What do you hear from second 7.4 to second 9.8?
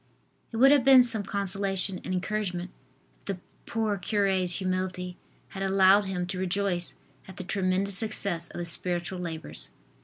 tremendous success of his spiritual labors.